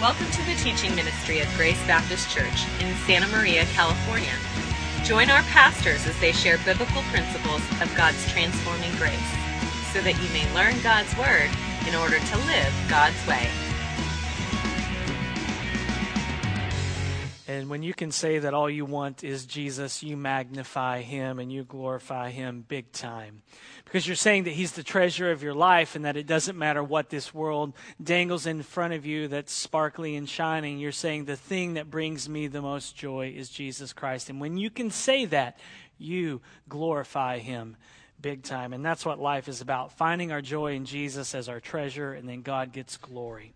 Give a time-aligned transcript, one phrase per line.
[0.00, 4.32] Welcome to the teaching ministry of Grace Baptist Church in Santa Maria, California.
[5.02, 9.18] Join our pastors as they share biblical principles of God's transforming grace
[9.92, 11.50] so that you may learn God's Word
[11.88, 13.50] in order to live God's way.
[17.68, 21.64] When you can say that all you want is Jesus, you magnify him and you
[21.64, 23.42] glorify him big time.
[23.84, 26.82] Because you're saying that he's the treasure of your life and that it doesn't matter
[26.82, 30.78] what this world dangles in front of you that's sparkly and shining.
[30.78, 34.30] You're saying the thing that brings me the most joy is Jesus Christ.
[34.30, 35.58] And when you can say that,
[35.98, 37.76] you glorify him
[38.20, 38.72] big time.
[38.72, 42.28] And that's what life is about finding our joy in Jesus as our treasure, and
[42.28, 43.54] then God gets glory.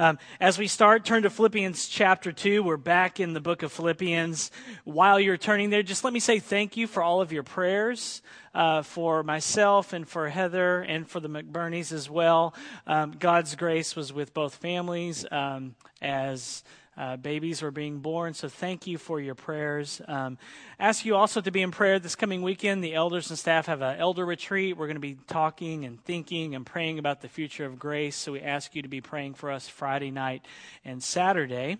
[0.00, 2.62] Um, as we start, turn to Philippians chapter 2.
[2.62, 4.52] We're back in the book of Philippians.
[4.84, 8.22] While you're turning there, just let me say thank you for all of your prayers.
[8.54, 12.54] Uh, for myself and for Heather and for the McBurneys as well.
[12.86, 16.64] Um, God's grace was with both families um, as
[16.98, 18.34] uh, babies were being born.
[18.34, 20.02] So thank you for your prayers.
[20.08, 20.36] Um,
[20.80, 22.82] ask you also to be in prayer this coming weekend.
[22.82, 24.76] The elders and staff have an elder retreat.
[24.76, 28.16] We're going to be talking and thinking and praying about the future of grace.
[28.16, 30.44] So we ask you to be praying for us Friday night
[30.84, 31.78] and Saturday.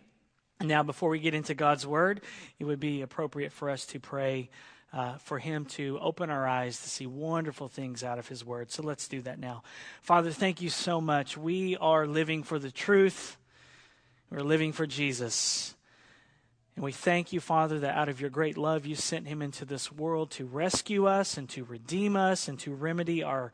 [0.60, 2.20] Now, before we get into God's word,
[2.60, 4.50] it would be appropriate for us to pray.
[4.91, 8.70] Uh, for him to open our eyes to see wonderful things out of his word.
[8.70, 9.62] So let's do that now.
[10.00, 11.36] Father, thank you so much.
[11.36, 13.36] We are living for the truth.
[14.30, 15.74] We're living for Jesus.
[16.76, 19.64] And we thank you, Father, that out of your great love, you sent him into
[19.64, 23.52] this world to rescue us and to redeem us and to remedy our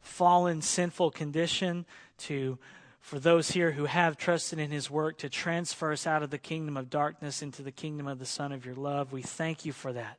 [0.00, 1.86] fallen, sinful condition,
[2.18, 2.58] to
[3.00, 6.38] for those here who have trusted in his work to transfer us out of the
[6.38, 9.12] kingdom of darkness into the kingdom of the Son of your love.
[9.12, 10.18] We thank you for that,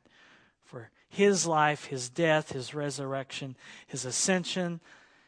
[0.64, 3.56] for his life, his death, his resurrection,
[3.88, 4.80] his ascension,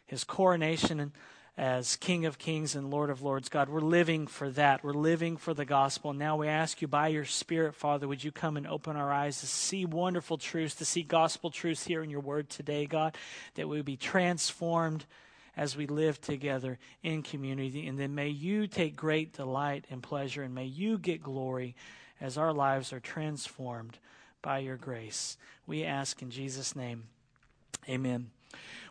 [0.06, 1.12] his coronation,
[1.58, 3.68] as King of Kings and Lord of Lords, God.
[3.68, 4.84] We're living for that.
[4.84, 6.12] We're living for the gospel.
[6.12, 9.40] Now we ask you by your Spirit, Father, would you come and open our eyes
[9.40, 13.16] to see wonderful truths, to see gospel truths here in your word today, God,
[13.56, 15.04] that we would be transformed
[15.56, 17.88] as we live together in community.
[17.88, 21.74] And then may you take great delight and pleasure, and may you get glory
[22.20, 23.98] as our lives are transformed
[24.42, 25.36] by your grace.
[25.66, 27.08] We ask in Jesus' name.
[27.88, 28.30] Amen.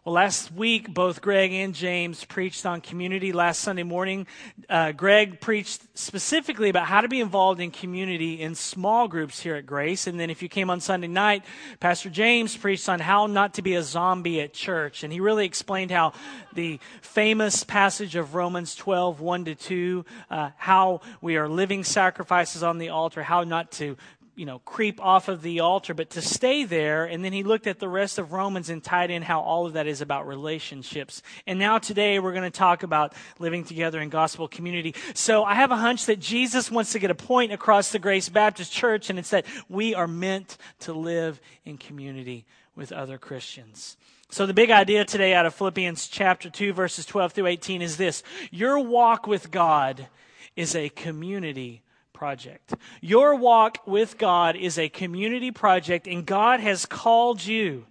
[0.08, 3.34] Well, last week, both Greg and James preached on community.
[3.34, 4.26] Last Sunday morning,
[4.70, 9.56] uh, Greg preached specifically about how to be involved in community in small groups here
[9.56, 10.08] at Grace.
[10.08, 11.44] And then, if you came on Sunday night,
[11.82, 15.04] Pastor James preached on how not to be a zombie at church.
[15.04, 16.14] And he really explained how
[16.54, 22.64] the famous passage of Romans 12, 1 to 2, uh, how we are living sacrifices
[22.64, 23.98] on the altar, how not to
[24.38, 27.06] you know, creep off of the altar, but to stay there.
[27.06, 29.74] And then he looked at the rest of Romans and tied in how all of
[29.74, 31.24] that is about relationships.
[31.48, 34.94] And now today we're going to talk about living together in gospel community.
[35.16, 38.30] So I have a hunch that Jesus wants to get a point across the Grace
[38.30, 43.98] Baptist Church, and it's that we are meant to live in community with other Christians.
[44.30, 47.98] So the big idea today out of Philippians chapter 2 verses 12 through 18 is
[47.98, 48.22] this.
[48.52, 50.10] Your walk with God
[50.56, 51.82] is a community
[52.18, 52.74] project.
[53.00, 57.86] Your walk with God is a community project, and God has called you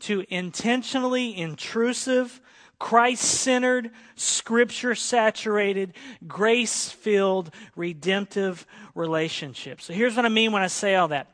[0.00, 2.40] to intentionally intrusive,
[2.80, 5.94] Christ centered, scripture saturated,
[6.26, 9.84] grace filled, redemptive relationships.
[9.84, 11.28] So here's what I mean when I say all that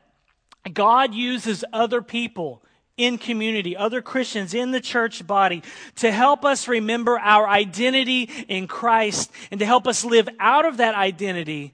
[0.71, 2.61] God uses other people
[2.95, 5.63] in community, other Christians in the church body
[5.95, 10.77] to help us remember our identity in Christ and to help us live out of
[10.77, 11.73] that identity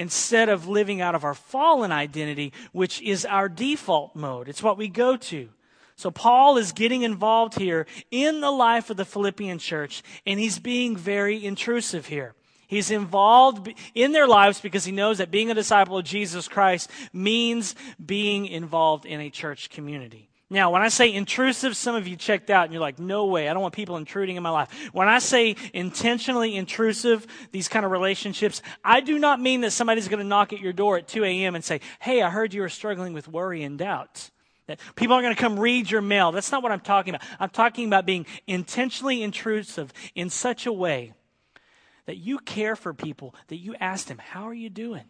[0.00, 4.48] instead of living out of our fallen identity, which is our default mode.
[4.48, 5.50] It's what we go to.
[5.94, 10.58] So Paul is getting involved here in the life of the Philippian church, and he's
[10.58, 12.32] being very intrusive here.
[12.66, 16.90] He's involved in their lives because he knows that being a disciple of Jesus Christ
[17.12, 20.29] means being involved in a church community.
[20.52, 23.48] Now, when I say intrusive, some of you checked out and you're like, no way,
[23.48, 24.68] I don't want people intruding in my life.
[24.92, 30.08] When I say intentionally intrusive, these kind of relationships, I do not mean that somebody's
[30.08, 31.54] going to knock at your door at 2 a.m.
[31.54, 34.30] and say, hey, I heard you were struggling with worry and doubt.
[34.66, 36.32] That people are going to come read your mail.
[36.32, 37.26] That's not what I'm talking about.
[37.38, 41.12] I'm talking about being intentionally intrusive in such a way
[42.06, 45.04] that you care for people, that you ask them, how are you doing?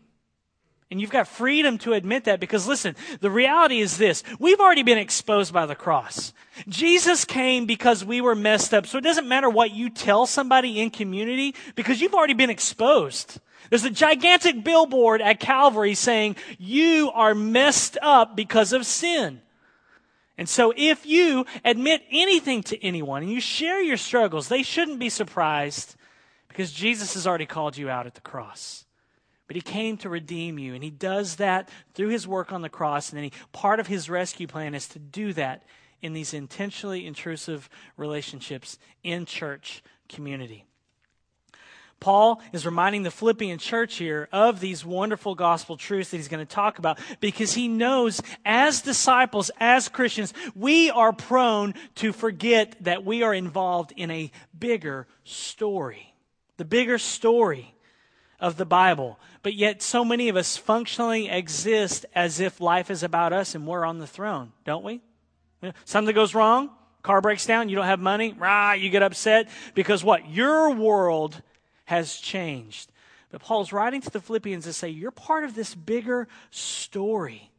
[0.91, 4.25] And you've got freedom to admit that because listen, the reality is this.
[4.41, 6.33] We've already been exposed by the cross.
[6.69, 8.87] Jesus came because we were messed up.
[8.87, 13.39] So it doesn't matter what you tell somebody in community because you've already been exposed.
[13.69, 19.41] There's a gigantic billboard at Calvary saying you are messed up because of sin.
[20.37, 24.99] And so if you admit anything to anyone and you share your struggles, they shouldn't
[24.99, 25.95] be surprised
[26.49, 28.87] because Jesus has already called you out at the cross.
[29.51, 32.69] But he came to redeem you, and he does that through his work on the
[32.69, 33.11] cross.
[33.11, 35.65] And then he, part of his rescue plan is to do that
[36.01, 40.67] in these intentionally intrusive relationships in church community.
[41.99, 46.47] Paul is reminding the Philippian church here of these wonderful gospel truths that he's going
[46.47, 52.77] to talk about because he knows as disciples, as Christians, we are prone to forget
[52.83, 56.15] that we are involved in a bigger story.
[56.57, 57.75] The bigger story
[58.41, 59.19] of the Bible.
[59.43, 63.67] But yet, so many of us functionally exist as if life is about us and
[63.67, 65.01] we're on the throne, don't we?
[65.85, 66.71] Something goes wrong,
[67.03, 70.29] car breaks down, you don't have money, rah, you get upset because what?
[70.29, 71.43] Your world
[71.85, 72.91] has changed.
[73.31, 77.51] But Paul's writing to the Philippians to say, You're part of this bigger story.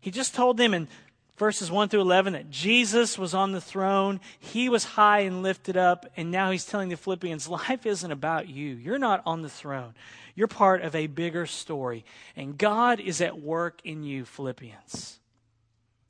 [0.00, 0.88] He just told them in
[1.36, 5.76] verses 1 through 11 that Jesus was on the throne, he was high and lifted
[5.76, 8.74] up, and now he's telling the Philippians, Life isn't about you.
[8.74, 9.94] You're not on the throne.
[10.34, 12.04] You're part of a bigger story,
[12.36, 15.18] and God is at work in you, Philippians.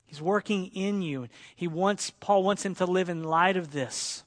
[0.05, 1.27] He's working in you.
[1.55, 4.23] He wants Paul wants him to live in light of this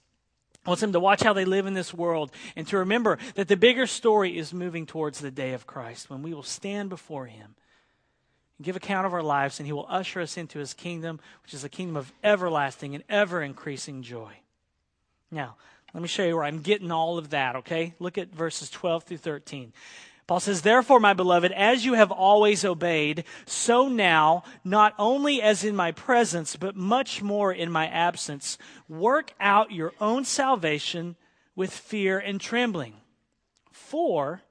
[0.67, 3.57] wants him to watch how they live in this world and to remember that the
[3.57, 7.55] bigger story is moving towards the day of Christ when we will stand before Him
[8.61, 11.55] and give account of our lives and He will usher us into His kingdom, which
[11.55, 14.35] is a kingdom of everlasting and ever increasing joy.
[15.31, 15.57] Now,
[15.95, 17.95] let me show you where I'm getting all of that, okay?
[17.99, 19.73] Look at verses 12 through 13.
[20.27, 25.65] Paul says, Therefore, my beloved, as you have always obeyed, so now, not only as
[25.65, 28.59] in my presence, but much more in my absence,
[28.91, 31.17] work out your own salvation
[31.57, 32.93] with fear and trembling.
[33.73, 34.43] For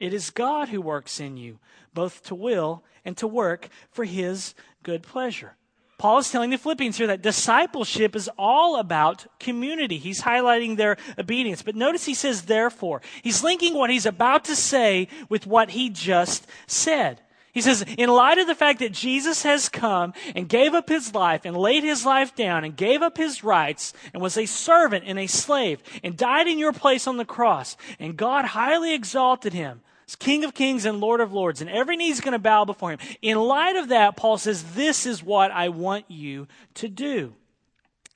[0.00, 1.58] it is God who works in you,
[1.94, 5.56] both to will and to work for his good pleasure.
[5.98, 9.98] Paul is telling the Philippians here that discipleship is all about community.
[9.98, 11.60] He's highlighting their obedience.
[11.60, 13.02] But notice he says, therefore.
[13.20, 17.20] He's linking what he's about to say with what he just said.
[17.52, 21.14] He says, in light of the fact that Jesus has come and gave up his
[21.14, 25.04] life and laid his life down and gave up his rights and was a servant
[25.06, 29.52] and a slave and died in your place on the cross, and God highly exalted
[29.52, 29.82] him
[30.16, 32.92] King of kings and Lord of lords, and every knee is going to bow before
[32.92, 32.98] him.
[33.22, 37.34] In light of that, Paul says, This is what I want you to do.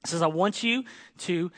[0.03, 0.85] He says, I want you
[1.19, 1.51] to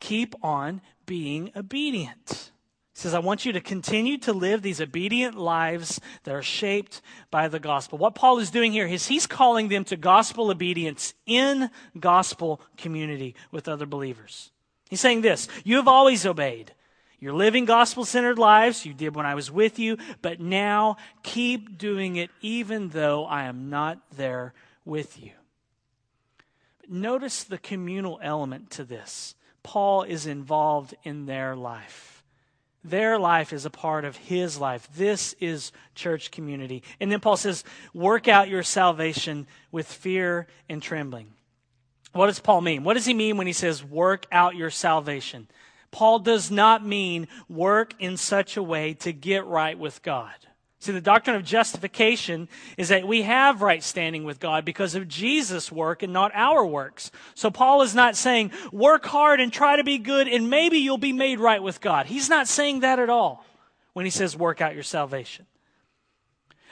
[0.00, 2.50] keep on being obedient.
[2.94, 7.00] He says, I want you to continue to live these obedient lives that are shaped
[7.30, 7.98] by the gospel.
[7.98, 13.34] What Paul is doing here is he's calling them to gospel obedience in gospel community
[13.50, 14.50] with other believers.
[14.90, 16.74] He's saying this You have always obeyed.
[17.22, 18.84] You're living gospel centered lives.
[18.84, 23.44] You did when I was with you, but now keep doing it even though I
[23.44, 24.54] am not there
[24.84, 25.30] with you.
[26.88, 29.36] Notice the communal element to this.
[29.62, 32.24] Paul is involved in their life.
[32.82, 34.88] Their life is a part of his life.
[34.96, 36.82] This is church community.
[36.98, 37.62] And then Paul says,
[37.94, 41.28] work out your salvation with fear and trembling.
[42.14, 42.82] What does Paul mean?
[42.82, 45.46] What does he mean when he says, work out your salvation?
[45.92, 50.32] Paul does not mean work in such a way to get right with God.
[50.80, 55.06] See, the doctrine of justification is that we have right standing with God because of
[55.06, 57.12] Jesus' work and not our works.
[57.36, 60.98] So Paul is not saying, work hard and try to be good and maybe you'll
[60.98, 62.06] be made right with God.
[62.06, 63.44] He's not saying that at all
[63.92, 65.46] when he says, work out your salvation.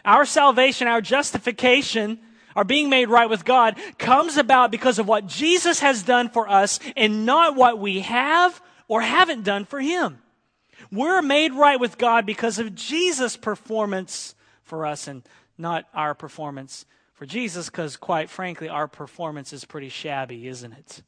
[0.04, 2.18] Our salvation, our justification,
[2.56, 6.48] our being made right with God comes about because of what Jesus has done for
[6.48, 8.60] us and not what we have
[8.90, 10.18] or haven't done for Him.
[10.90, 15.22] We're made right with God because of Jesus' performance for us and
[15.56, 21.02] not our performance for Jesus, because quite frankly, our performance is pretty shabby, isn't it?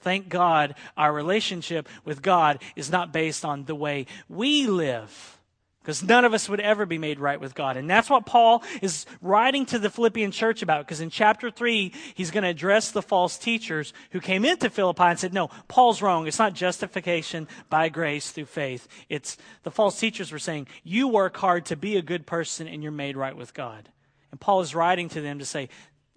[0.00, 5.38] Thank God our relationship with God is not based on the way we live
[5.82, 7.76] because none of us would ever be made right with God.
[7.76, 10.86] And that's what Paul is writing to the Philippian church about.
[10.86, 15.02] Because in chapter 3, he's going to address the false teachers who came into Philippi
[15.02, 16.28] and said, No, Paul's wrong.
[16.28, 18.86] It's not justification by grace through faith.
[19.08, 22.80] It's the false teachers were saying, You work hard to be a good person and
[22.82, 23.88] you're made right with God.
[24.30, 25.68] And Paul is writing to them to say,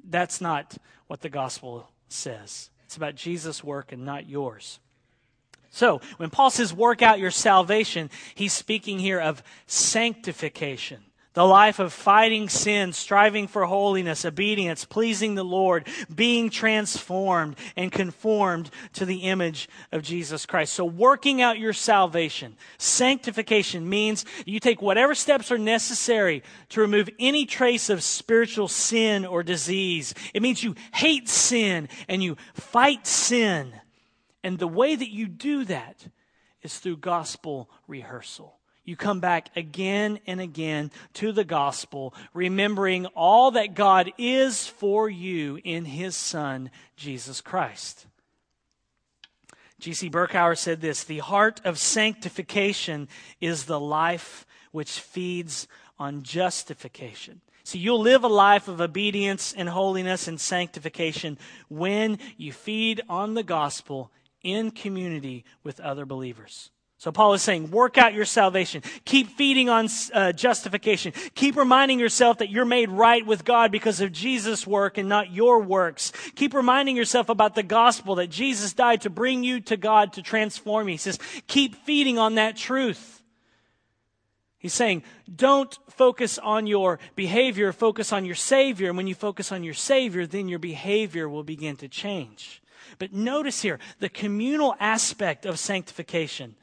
[0.03, 2.69] That's not what the gospel says.
[2.85, 4.79] It's about Jesus' work and not yours.
[5.75, 11.03] So, when Paul says work out your salvation, he's speaking here of sanctification.
[11.33, 17.91] The life of fighting sin, striving for holiness, obedience, pleasing the Lord, being transformed and
[17.91, 20.71] conformed to the image of Jesus Christ.
[20.71, 27.09] So working out your salvation, sanctification means you take whatever steps are necessary to remove
[27.19, 30.13] any trace of spiritual sin or disease.
[30.33, 33.73] It means you hate sin and you fight sin
[34.45, 36.07] and the way that you do that
[36.61, 38.59] is through gospel rehearsal.
[38.83, 45.09] You come back again and again to the gospel, remembering all that God is for
[45.09, 48.05] you in his Son, Jesus Christ.
[49.79, 50.11] G.C.
[50.11, 53.07] Berkouwer said this The heart of sanctification
[53.41, 57.41] is the life which feeds on justification.
[57.63, 63.33] See, you'll live a life of obedience and holiness and sanctification when you feed on
[63.33, 64.11] the gospel
[64.45, 66.69] in community with other believers.
[66.97, 68.81] So Paul is saying, work out your salvation.
[69.03, 71.11] Keep feeding on uh, justification.
[71.35, 75.29] Keep reminding yourself that you're made right with God because of Jesus' work and not
[75.29, 76.13] your works.
[76.35, 80.21] Keep reminding yourself about the gospel that Jesus died to bring you to God to
[80.21, 80.93] transform you.
[80.93, 83.21] He says, keep feeding on that truth.
[84.57, 85.03] He's saying,
[85.35, 88.87] don't focus on your behavior, focus on your Savior.
[88.87, 92.63] And when you focus on your Savior, then your behavior will begin to change.
[92.99, 96.55] But notice here the communal aspect of sanctification.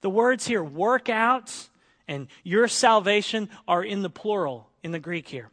[0.00, 1.68] The words here, work out
[2.08, 5.50] and your salvation, are in the plural in the Greek here.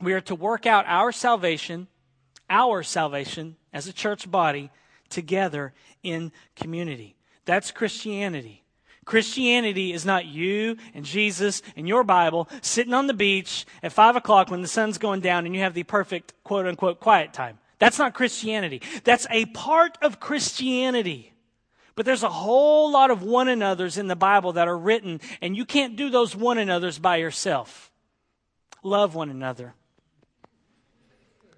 [0.00, 1.86] We are to work out our salvation,
[2.50, 4.70] our salvation as a church body,
[5.08, 5.72] together
[6.02, 7.16] in community.
[7.44, 8.62] That's Christianity.
[9.04, 14.14] Christianity is not you and Jesus and your Bible sitting on the beach at five
[14.14, 17.58] o'clock when the sun's going down and you have the perfect quote unquote quiet time.
[17.82, 18.80] That's not Christianity.
[19.02, 21.32] That's a part of Christianity.
[21.96, 25.56] But there's a whole lot of one another's in the Bible that are written, and
[25.56, 27.90] you can't do those one another's by yourself.
[28.84, 29.74] Love one another.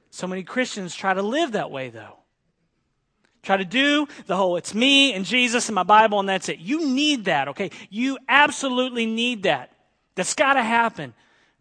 [0.08, 2.16] So many Christians try to live that way, though.
[3.42, 6.58] Try to do the whole, it's me and Jesus and my Bible and that's it.
[6.58, 7.70] You need that, okay?
[7.90, 9.72] You absolutely need that.
[10.14, 11.12] That's got to happen.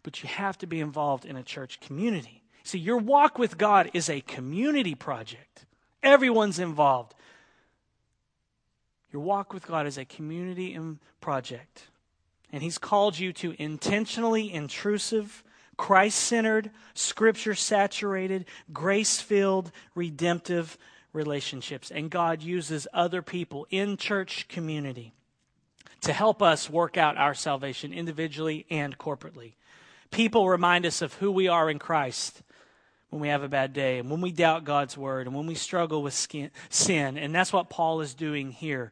[0.02, 2.43] But you have to be involved in a church community.
[2.64, 5.66] See, your walk with God is a community project.
[6.02, 7.14] Everyone's involved.
[9.12, 10.76] Your walk with God is a community
[11.20, 11.88] project.
[12.50, 15.44] And He's called you to intentionally intrusive,
[15.76, 20.78] Christ centered, scripture saturated, grace filled, redemptive
[21.12, 21.90] relationships.
[21.90, 25.12] And God uses other people in church community
[26.00, 29.52] to help us work out our salvation individually and corporately.
[30.10, 32.42] People remind us of who we are in Christ
[33.14, 35.54] when we have a bad day and when we doubt God's word and when we
[35.54, 37.16] struggle with skin, sin.
[37.16, 38.90] And that's what Paul is doing here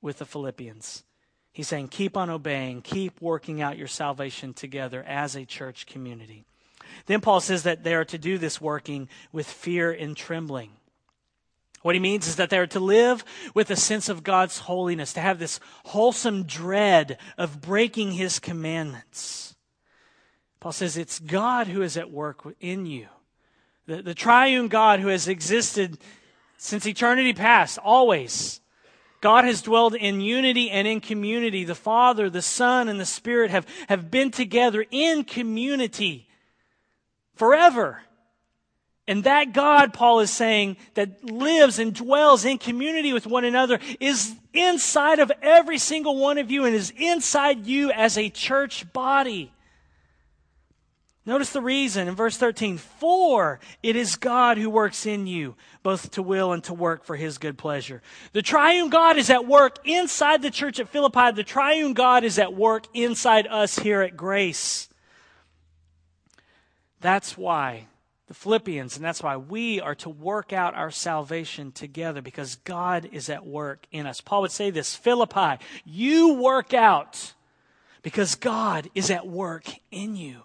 [0.00, 1.02] with the Philippians.
[1.50, 6.44] He's saying, keep on obeying, keep working out your salvation together as a church community.
[7.06, 10.70] Then Paul says that they are to do this working with fear and trembling.
[11.82, 13.24] What he means is that they're to live
[13.54, 19.53] with a sense of God's holiness, to have this wholesome dread of breaking his commandments.
[20.64, 23.08] Paul says it's God who is at work in you.
[23.84, 25.98] The, the triune God who has existed
[26.56, 28.62] since eternity past, always.
[29.20, 31.64] God has dwelled in unity and in community.
[31.64, 36.28] The Father, the Son, and the Spirit have, have been together in community
[37.34, 38.00] forever.
[39.06, 43.80] And that God, Paul is saying, that lives and dwells in community with one another
[44.00, 48.90] is inside of every single one of you and is inside you as a church
[48.94, 49.50] body.
[51.26, 52.76] Notice the reason in verse 13.
[52.76, 57.16] For it is God who works in you, both to will and to work for
[57.16, 58.02] his good pleasure.
[58.32, 61.32] The triune God is at work inside the church at Philippi.
[61.32, 64.88] The triune God is at work inside us here at Grace.
[67.00, 67.86] That's why
[68.26, 73.08] the Philippians, and that's why we are to work out our salvation together because God
[73.12, 74.20] is at work in us.
[74.20, 77.34] Paul would say this Philippi, you work out
[78.02, 80.42] because God is at work in you.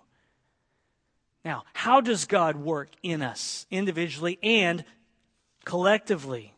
[1.44, 4.84] Now, how does God work in us individually and
[5.66, 6.54] collectively?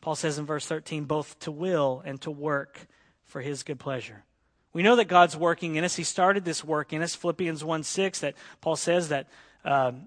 [0.00, 2.86] Paul says in verse 13, both to will and to work
[3.24, 4.24] for his good pleasure.
[4.72, 5.96] We know that God's working in us.
[5.96, 7.14] He started this work in us.
[7.14, 9.26] Philippians 1 6, that Paul says that
[9.64, 10.06] um,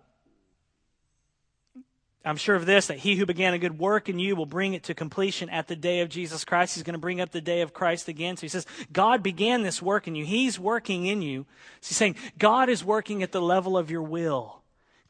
[2.29, 4.73] I'm sure of this, that he who began a good work in you will bring
[4.73, 6.75] it to completion at the day of Jesus Christ.
[6.75, 8.37] He's going to bring up the day of Christ again.
[8.37, 10.25] So he says, God began this work in you.
[10.25, 11.45] He's working in you.
[11.81, 14.61] So he's saying, God is working at the level of your will,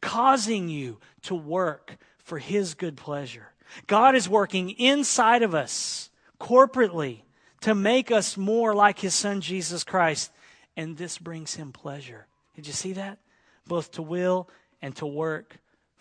[0.02, 3.52] causing you to work for his good pleasure.
[3.88, 6.10] God is working inside of us
[6.40, 7.22] corporately
[7.62, 10.32] to make us more like his son Jesus Christ.
[10.78, 12.28] And this brings him pleasure.
[12.56, 13.20] Did you see that?
[13.70, 14.50] both to will
[14.82, 15.60] and to work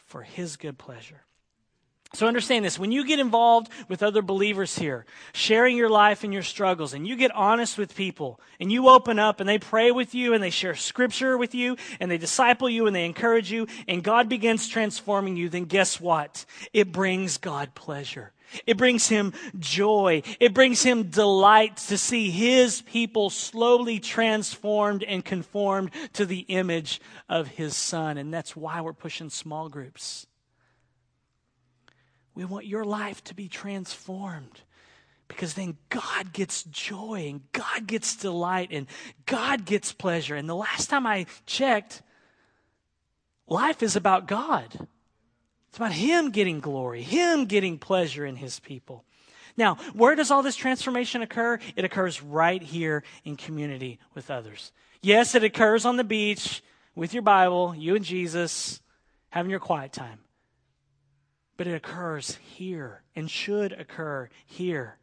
[0.08, 1.22] for His good pleasure.
[2.14, 2.78] So understand this.
[2.78, 7.06] When you get involved with other believers here, sharing your life and your struggles, and
[7.06, 10.42] you get honest with people, and you open up and they pray with you and
[10.42, 14.28] they share scripture with you and they disciple you and they encourage you, and God
[14.30, 16.46] begins transforming you, then guess what?
[16.72, 18.32] It brings God pleasure.
[18.66, 20.22] It brings him joy.
[20.40, 27.00] It brings him delight to see his people slowly transformed and conformed to the image
[27.28, 28.18] of his son.
[28.18, 30.26] And that's why we're pushing small groups.
[32.34, 34.60] We want your life to be transformed
[35.28, 38.86] because then God gets joy and God gets delight and
[39.26, 40.34] God gets pleasure.
[40.34, 42.02] And the last time I checked,
[43.46, 44.88] life is about God.
[45.68, 49.04] It's about Him getting glory, Him getting pleasure in His people.
[49.56, 51.58] Now, where does all this transformation occur?
[51.74, 54.72] It occurs right here in community with others.
[55.02, 56.62] Yes, it occurs on the beach
[56.94, 58.80] with your Bible, you and Jesus,
[59.30, 60.20] having your quiet time.
[61.56, 64.96] But it occurs here and should occur here.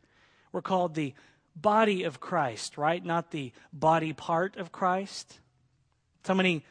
[0.53, 1.13] We're called the
[1.55, 3.03] body of Christ, right?
[3.03, 5.39] Not the body part of Christ.
[6.23, 6.63] So many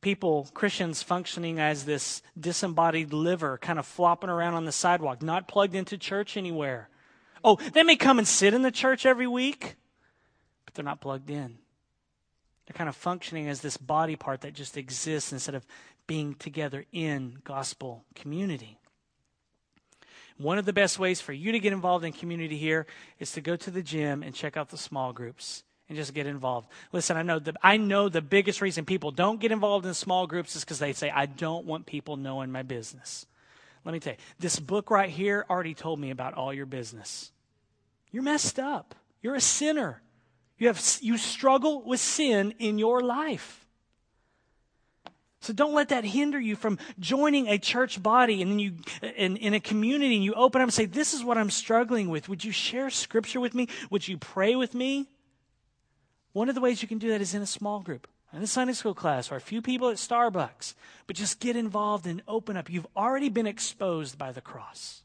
[0.00, 5.48] people, Christians, functioning as this disembodied liver, kind of flopping around on the sidewalk, not
[5.48, 6.88] plugged into church anywhere.
[7.44, 9.76] Oh, they may come and sit in the church every week,
[10.64, 11.58] but they're not plugged in.
[12.66, 15.66] They're kind of functioning as this body part that just exists instead of
[16.06, 18.78] being together in gospel community.
[20.36, 22.86] One of the best ways for you to get involved in community here
[23.18, 26.26] is to go to the gym and check out the small groups and just get
[26.26, 26.68] involved.
[26.92, 30.26] Listen, I know the, I know the biggest reason people don't get involved in small
[30.26, 33.26] groups is because they say, I don't want people knowing my business.
[33.84, 37.32] Let me tell you, this book right here already told me about all your business.
[38.10, 38.94] You're messed up.
[39.22, 40.02] You're a sinner.
[40.58, 43.66] You, have, you struggle with sin in your life.
[45.40, 49.54] So don't let that hinder you from joining a church body and you in, in
[49.54, 52.28] a community and you open up and say, This is what I'm struggling with.
[52.28, 53.68] Would you share scripture with me?
[53.88, 55.08] Would you pray with me?
[56.38, 58.46] One of the ways you can do that is in a small group, in a
[58.46, 60.74] Sunday school class, or a few people at Starbucks.
[61.08, 62.70] But just get involved and open up.
[62.70, 65.02] You've already been exposed by the cross.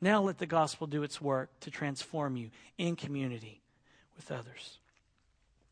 [0.00, 3.60] Now let the gospel do its work to transform you in community
[4.16, 4.78] with others.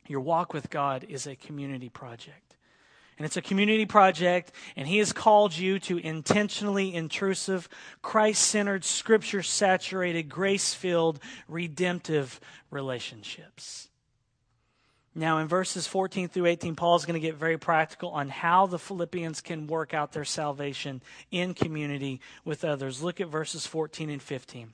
[0.06, 2.54] Your walk with God is a community project.
[3.18, 7.68] And it's a community project, and He has called you to intentionally intrusive,
[8.00, 13.88] Christ centered, scripture saturated, grace filled, redemptive relationships.
[15.14, 18.66] Now, in verses 14 through 18, Paul is going to get very practical on how
[18.66, 23.02] the Philippians can work out their salvation in community with others.
[23.02, 24.72] Look at verses 14 and 15.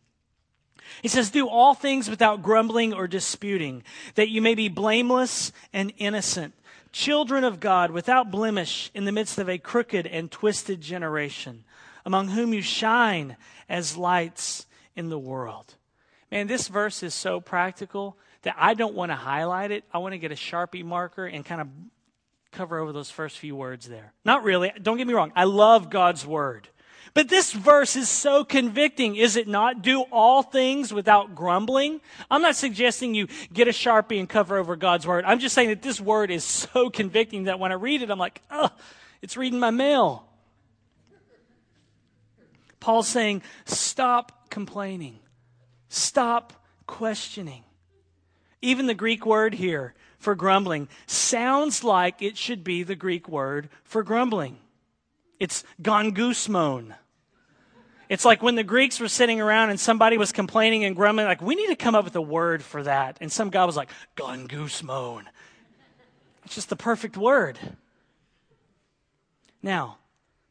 [1.02, 3.82] He says, Do all things without grumbling or disputing,
[4.14, 6.54] that you may be blameless and innocent
[6.92, 11.64] children of God without blemish in the midst of a crooked and twisted generation,
[12.04, 13.36] among whom you shine
[13.68, 15.74] as lights in the world.
[16.30, 19.84] Man, this verse is so practical that I don't want to highlight it.
[19.92, 21.68] I want to get a Sharpie marker and kind of
[22.52, 24.12] cover over those first few words there.
[24.24, 24.72] Not really.
[24.80, 25.32] Don't get me wrong.
[25.34, 26.68] I love God's word.
[27.14, 29.82] But this verse is so convicting, is it not?
[29.82, 32.00] Do all things without grumbling.
[32.30, 35.24] I'm not suggesting you get a Sharpie and cover over God's word.
[35.24, 38.18] I'm just saying that this word is so convicting that when I read it, I'm
[38.18, 38.70] like, oh,
[39.22, 40.24] it's reading my mail.
[42.80, 45.18] Paul's saying, stop complaining,
[45.88, 46.52] stop
[46.86, 47.64] questioning.
[48.62, 53.68] Even the Greek word here for grumbling sounds like it should be the Greek word
[53.84, 54.58] for grumbling.
[55.38, 56.94] It's gongusmon.
[58.08, 61.42] It's like when the Greeks were sitting around and somebody was complaining and grumbling, like,
[61.42, 63.18] we need to come up with a word for that.
[63.20, 65.24] And some guy was like, gongusmon.
[66.44, 67.58] It's just the perfect word.
[69.62, 69.98] Now,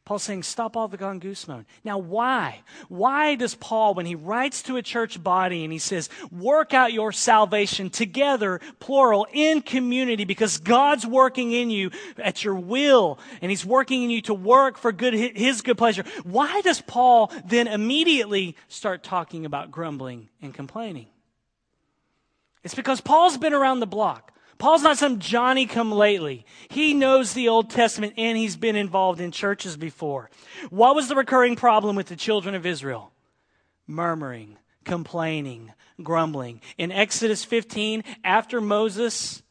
[0.08, 1.66] Paul's saying, stop all the gongusmon.
[1.84, 2.62] Now, why?
[2.88, 6.94] Why does Paul, when he writes to a church body and he says, work out
[6.94, 13.50] your salvation together, plural, in community, because God's working in you at your will, and
[13.50, 16.04] he's working in you to work for good, his good pleasure.
[16.22, 21.08] Why does Paul then immediately start talking about grumbling and complaining?
[22.64, 24.32] It's because Paul's been around the block.
[24.58, 26.44] Paul's not some Johnny come lately.
[26.68, 30.30] He knows the Old Testament and he's been involved in churches before.
[30.70, 33.12] What was the recurring problem with the children of Israel?
[33.86, 36.60] Murmuring, complaining, grumbling.
[36.76, 39.42] In Exodus 15, after Moses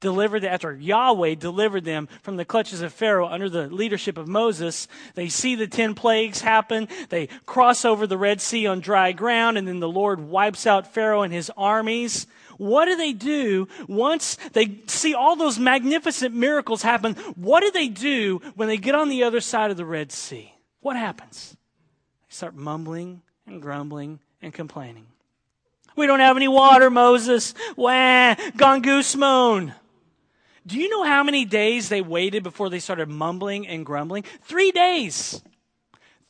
[0.00, 4.88] delivered, after Yahweh delivered them from the clutches of Pharaoh under the leadership of Moses,
[5.14, 6.88] they see the ten plagues happen.
[7.08, 10.92] They cross over the Red Sea on dry ground, and then the Lord wipes out
[10.92, 12.26] Pharaoh and his armies.
[12.60, 17.14] What do they do once they see all those magnificent miracles happen?
[17.34, 20.52] What do they do when they get on the other side of the Red Sea?
[20.80, 21.56] What happens?
[22.28, 25.06] They start mumbling and grumbling and complaining.
[25.96, 27.54] We don't have any water, Moses.
[27.76, 29.72] Wah, gongusmon.
[30.66, 34.24] Do you know how many days they waited before they started mumbling and grumbling?
[34.42, 35.42] Three days.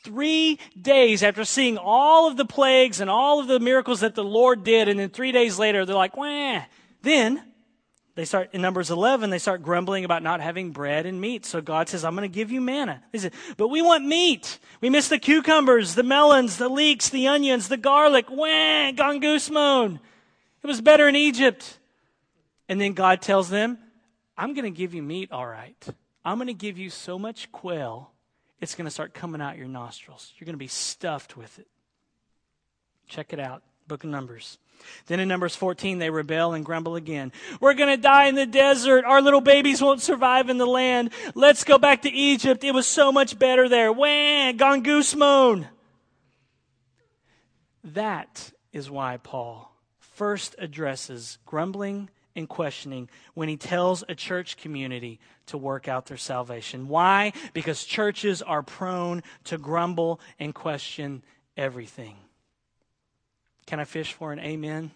[0.02, 4.24] Three days after seeing all of the plagues and all of the miracles that the
[4.24, 6.62] Lord did, and then three days later, they're like, wah.
[7.02, 7.42] Then
[8.14, 11.46] they start, in Numbers 11, they start grumbling about not having bread and meat.
[11.46, 13.02] So God says, I'm going to give you manna.
[13.12, 14.58] They said, but we want meat.
[14.80, 18.26] We miss the cucumbers, the melons, the leeks, the onions, the garlic.
[18.28, 18.92] Wah,
[19.50, 20.00] moon.
[20.62, 21.78] It was better in Egypt.
[22.68, 23.78] And then God tells them,
[24.36, 25.76] I'm going to give you meat, all right.
[26.24, 28.09] I'm going to give you so much quail
[28.60, 30.32] it's going to start coming out your nostrils.
[30.36, 31.66] You're going to be stuffed with it.
[33.08, 34.58] Check it out, book of Numbers.
[35.06, 37.32] Then in Numbers 14, they rebel and grumble again.
[37.60, 39.04] We're going to die in the desert.
[39.04, 41.10] Our little babies won't survive in the land.
[41.34, 42.64] Let's go back to Egypt.
[42.64, 43.92] It was so much better there.
[43.92, 45.66] Wah, gone goose moon.
[47.84, 55.18] That is why Paul first addresses grumbling and questioning when he tells a church community
[55.50, 56.88] to work out their salvation.
[56.88, 57.32] Why?
[57.52, 61.22] Because churches are prone to grumble and question
[61.56, 62.16] everything.
[63.66, 64.90] Can I fish for an amen?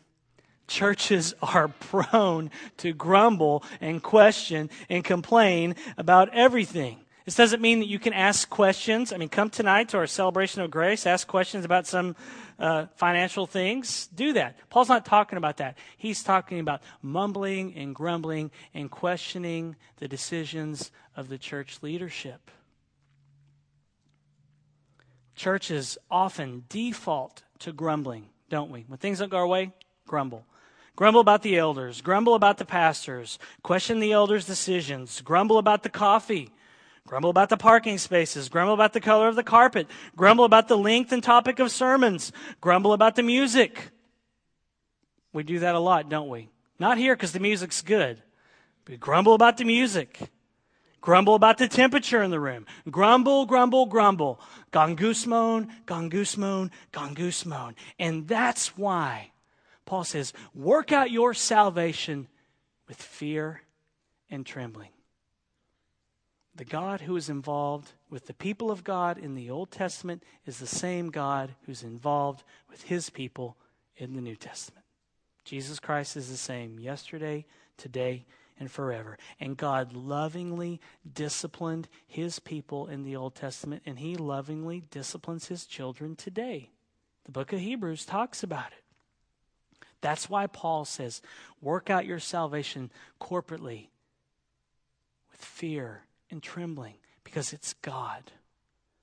[0.66, 7.03] Churches are prone to grumble and question and complain about everything.
[7.24, 9.10] This doesn't mean that you can ask questions.
[9.10, 12.16] I mean, come tonight to our celebration of grace, ask questions about some
[12.58, 14.08] uh, financial things.
[14.14, 14.58] Do that.
[14.68, 15.78] Paul's not talking about that.
[15.96, 22.50] He's talking about mumbling and grumbling and questioning the decisions of the church leadership.
[25.34, 28.84] Churches often default to grumbling, don't we?
[28.86, 29.72] When things don't go our way,
[30.06, 30.44] grumble.
[30.94, 35.88] Grumble about the elders, grumble about the pastors, question the elders' decisions, grumble about the
[35.88, 36.52] coffee
[37.06, 38.48] Grumble about the parking spaces.
[38.48, 39.86] Grumble about the color of the carpet.
[40.16, 42.32] Grumble about the length and topic of sermons.
[42.60, 43.90] Grumble about the music.
[45.32, 46.48] We do that a lot, don't we?
[46.78, 48.22] Not here because the music's good.
[48.88, 50.18] We grumble about the music.
[51.02, 52.64] Grumble about the temperature in the room.
[52.90, 54.40] Grumble, grumble, grumble.
[54.72, 57.74] Gongoose moan, gongoose moan, gongoose moan.
[57.98, 59.32] And that's why
[59.84, 62.28] Paul says, work out your salvation
[62.88, 63.60] with fear
[64.30, 64.93] and trembling.
[66.56, 70.58] The God who is involved with the people of God in the Old Testament is
[70.58, 73.56] the same God who's involved with his people
[73.96, 74.84] in the New Testament.
[75.44, 77.44] Jesus Christ is the same yesterday,
[77.76, 78.24] today,
[78.60, 79.18] and forever.
[79.40, 80.80] And God lovingly
[81.12, 86.70] disciplined his people in the Old Testament, and he lovingly disciplines his children today.
[87.24, 89.86] The book of Hebrews talks about it.
[90.00, 91.20] That's why Paul says,
[91.60, 92.90] work out your salvation
[93.20, 93.88] corporately
[95.32, 96.02] with fear
[96.34, 98.32] and trembling because it's God,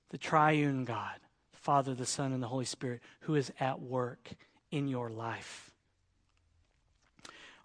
[0.09, 1.15] the triune God,
[1.53, 4.29] the Father, the Son, and the Holy Spirit, who is at work
[4.69, 5.71] in your life.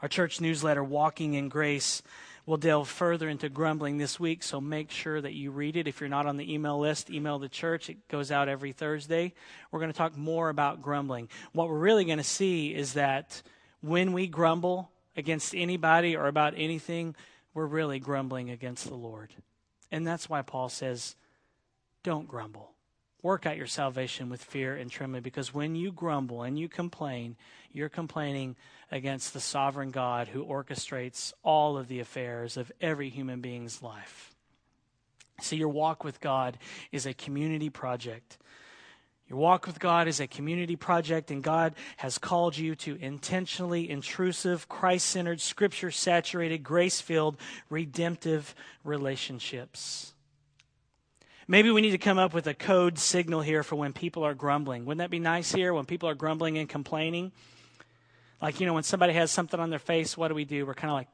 [0.00, 2.00] Our church newsletter, Walking in Grace,
[2.46, 5.88] will delve further into grumbling this week, so make sure that you read it.
[5.88, 7.90] If you're not on the email list, email the church.
[7.90, 9.34] It goes out every Thursday.
[9.72, 11.28] We're going to talk more about grumbling.
[11.52, 13.42] What we're really going to see is that
[13.80, 17.16] when we grumble against anybody or about anything,
[17.52, 19.32] we're really grumbling against the Lord.
[19.90, 21.16] And that's why Paul says,
[22.02, 22.72] don't grumble.
[23.22, 27.36] Work out your salvation with fear and trembling because when you grumble and you complain,
[27.72, 28.56] you're complaining
[28.90, 34.34] against the sovereign God who orchestrates all of the affairs of every human being's life.
[35.40, 36.56] See, your walk with God
[36.92, 38.38] is a community project.
[39.28, 43.90] Your walk with God is a community project, and God has called you to intentionally
[43.90, 47.36] intrusive, Christ centered, scripture saturated, grace filled,
[47.68, 50.12] redemptive relationships.
[51.48, 54.34] Maybe we need to come up with a code signal here for when people are
[54.34, 54.84] grumbling.
[54.84, 57.32] Wouldn't that be nice here when people are grumbling and complaining?
[58.40, 60.66] Like, you know, when somebody has something on their face, what do we do?
[60.66, 61.08] We're kind of like,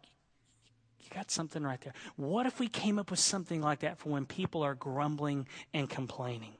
[1.01, 1.93] you got something right there.
[2.17, 5.89] What if we came up with something like that for when people are grumbling and
[5.89, 6.55] complaining?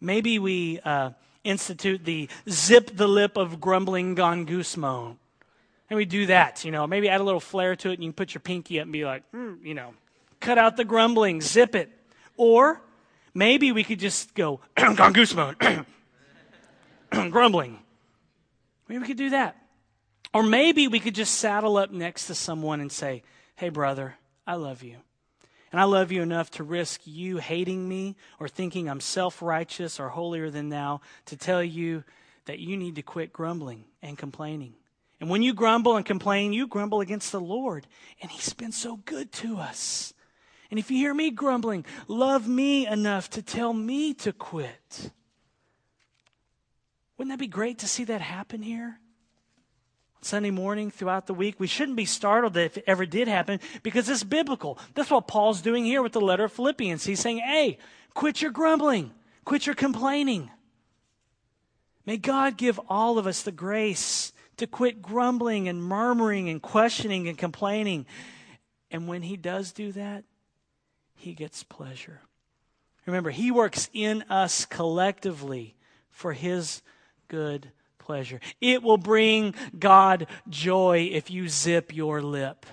[0.00, 1.10] Maybe we uh,
[1.44, 5.18] institute the zip the lip of grumbling gone goose moan.
[5.88, 8.10] And we do that, you know, maybe add a little flair to it and you
[8.10, 9.92] can put your pinky up and be like, mm, you know,
[10.38, 11.90] cut out the grumbling, zip it.
[12.36, 12.80] Or
[13.34, 15.56] maybe we could just go, gone goose moan,
[17.30, 17.80] grumbling.
[18.88, 19.56] Maybe we could do that.
[20.32, 23.24] Or maybe we could just saddle up next to someone and say,
[23.56, 24.14] hey, brother,
[24.46, 24.96] I love you.
[25.72, 30.00] And I love you enough to risk you hating me or thinking I'm self righteous
[30.00, 32.02] or holier than thou to tell you
[32.46, 34.74] that you need to quit grumbling and complaining.
[35.20, 37.86] And when you grumble and complain, you grumble against the Lord.
[38.20, 40.12] And He's been so good to us.
[40.70, 45.10] And if you hear me grumbling, love me enough to tell me to quit.
[47.16, 48.98] Wouldn't that be great to see that happen here?
[50.22, 51.58] Sunday morning throughout the week.
[51.58, 54.78] We shouldn't be startled if it ever did happen because it's biblical.
[54.94, 57.04] That's what Paul's doing here with the letter of Philippians.
[57.04, 57.78] He's saying, hey,
[58.14, 59.12] quit your grumbling,
[59.44, 60.50] Quit your complaining.
[62.06, 67.28] May God give all of us the grace to quit grumbling and murmuring and questioning
[67.28, 68.06] and complaining.
[68.90, 70.24] And when He does do that,
[71.14, 72.20] He gets pleasure.
[73.06, 75.74] Remember, He works in us collectively
[76.10, 76.82] for His
[77.28, 77.72] good
[78.10, 78.40] pleasure.
[78.60, 82.66] It will bring God joy if you zip your lip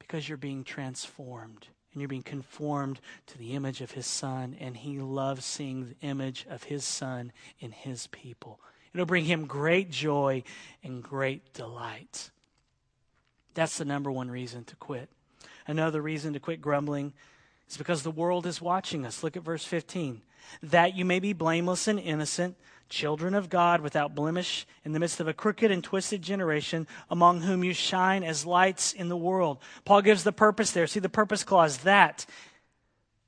[0.00, 4.76] because you're being transformed and you're being conformed to the image of His Son, and
[4.76, 8.58] He loves seeing the image of His Son in His people.
[8.92, 10.42] It'll bring Him great joy
[10.82, 12.32] and great delight.
[13.54, 15.10] That's the number one reason to quit.
[15.64, 17.12] Another reason to quit grumbling
[17.70, 19.22] is because the world is watching us.
[19.22, 20.22] Look at verse 15.
[20.60, 22.56] That you may be blameless and innocent
[22.88, 27.42] children of God without blemish in the midst of a crooked and twisted generation among
[27.42, 29.58] whom you shine as lights in the world.
[29.84, 30.86] Paul gives the purpose there.
[30.86, 32.26] See the purpose clause that.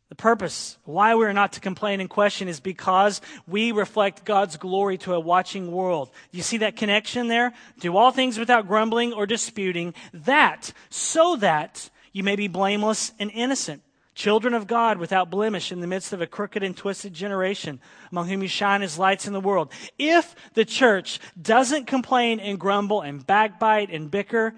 [0.09, 4.57] The purpose, why we are not to complain and question, is because we reflect God's
[4.57, 6.11] glory to a watching world.
[6.31, 7.53] You see that connection there?
[7.81, 13.31] Do all things without grumbling or disputing, that, so that you may be blameless and
[13.31, 13.83] innocent
[14.19, 18.27] children of God without blemish in the midst of a crooked and twisted generation, among
[18.27, 19.71] whom you shine as lights in the world.
[19.97, 24.57] If the church doesn't complain and grumble and backbite and bicker,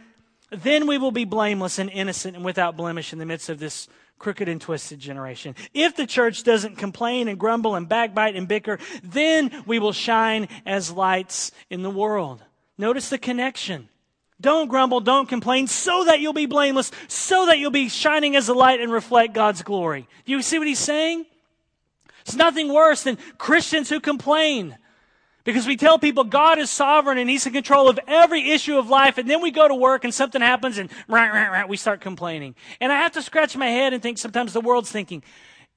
[0.51, 3.87] then we will be blameless and innocent and without blemish in the midst of this
[4.19, 5.55] crooked and twisted generation.
[5.75, 10.49] If the church doesn't complain and grumble and backbite and bicker, then we will shine
[10.65, 12.43] as lights in the world.
[12.79, 13.90] Notice the connection.
[14.41, 18.49] Don't grumble, don't complain, so that you'll be blameless, so that you'll be shining as
[18.49, 20.09] a light and reflect God's glory.
[20.25, 21.27] Do you see what he's saying?
[22.23, 24.77] It's nothing worse than Christians who complain.
[25.45, 28.91] Because we tell people God is sovereign and He's in control of every issue of
[28.91, 31.77] life, and then we go to work and something happens and rah, rah, rah, we
[31.77, 32.55] start complaining.
[32.81, 35.23] And I have to scratch my head and think sometimes the world's thinking,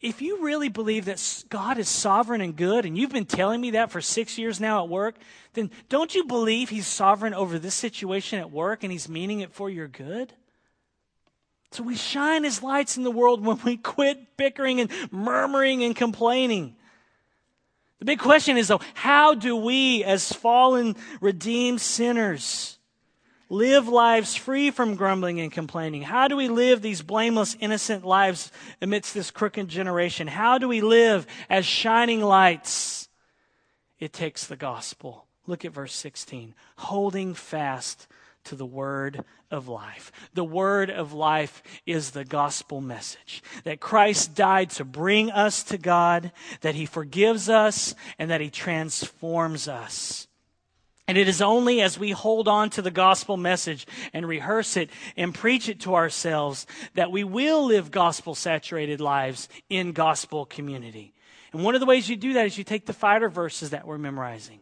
[0.04, 3.72] if you really believe that God is sovereign and good, and you've been telling me
[3.72, 5.16] that for six years now at work,
[5.54, 9.54] then don't you believe He's sovereign over this situation at work and He's meaning it
[9.54, 10.34] for your good?
[11.72, 15.96] So we shine as lights in the world when we quit bickering and murmuring and
[15.96, 16.76] complaining.
[18.00, 22.78] The big question is, though, how do we, as fallen, redeemed sinners,
[23.54, 26.02] live lives free from grumbling and complaining?
[26.02, 30.28] How do we live these blameless, innocent lives amidst this crooked generation?
[30.28, 33.08] How do we live as shining lights?
[34.00, 35.28] It takes the gospel.
[35.46, 36.56] Look at verse 16.
[36.78, 38.08] Holding fast
[38.46, 40.12] to the word of life.
[40.34, 45.78] The word of life is the gospel message that Christ died to bring us to
[45.78, 50.28] God, that he forgives us, and that he transforms us.
[51.08, 54.90] And it is only as we hold on to the gospel message and rehearse it
[55.18, 61.14] and preach it to ourselves that we will live gospel saturated lives in gospel community.
[61.52, 63.86] And one of the ways you do that is you take the fighter verses that
[63.86, 64.56] we're memorizing.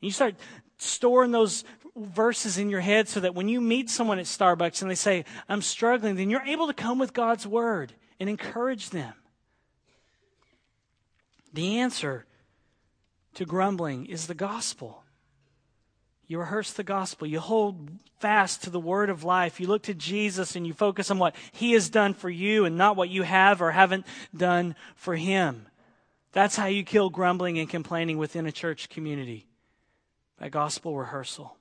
[0.00, 0.36] And you start
[0.78, 4.90] storing those verses in your head so that when you meet someone at Starbucks and
[4.90, 9.14] they say, I'm struggling, then you're able to come with God's word and encourage them.
[11.52, 12.24] The answer
[13.34, 15.03] to grumbling is the gospel.
[16.26, 17.26] You rehearse the gospel.
[17.26, 19.60] You hold fast to the word of life.
[19.60, 22.76] You look to Jesus and you focus on what he has done for you and
[22.76, 24.06] not what you have or haven't
[24.36, 25.66] done for him.
[26.32, 29.46] That's how you kill grumbling and complaining within a church community
[30.38, 31.56] by gospel rehearsal